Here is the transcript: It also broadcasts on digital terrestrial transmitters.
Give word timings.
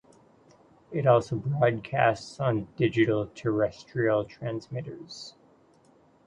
It 0.91 1.05
also 1.05 1.35
broadcasts 1.35 2.39
on 2.39 2.69
digital 2.75 3.27
terrestrial 3.35 4.25
transmitters. 4.25 5.35